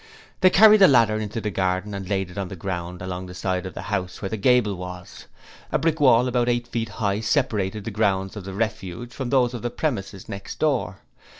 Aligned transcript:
They 0.39 0.49
carried 0.49 0.79
the 0.81 0.87
ladder 0.87 1.19
into 1.19 1.39
the 1.39 1.51
garden 1.51 1.93
and 1.93 2.09
laid 2.09 2.31
it 2.31 2.37
on 2.39 2.47
the 2.47 2.55
ground 2.55 3.03
along 3.03 3.27
the 3.27 3.35
side 3.35 3.67
of 3.67 3.75
the 3.75 3.83
house 3.93 4.19
where 4.19 4.29
the 4.29 4.35
gable 4.35 4.73
was. 4.73 5.27
A 5.71 5.77
brick 5.77 5.99
wall 5.99 6.27
about 6.27 6.49
eight 6.49 6.65
feet 6.65 6.89
high 6.97 7.19
separated 7.19 7.83
the 7.83 7.91
grounds 7.91 8.35
of 8.35 8.43
'The 8.45 8.53
Refuge' 8.55 9.13
from 9.13 9.29
those 9.29 9.53
of 9.53 9.61
the 9.61 9.69
premises 9.69 10.27
next 10.27 10.57
door. 10.57 11.01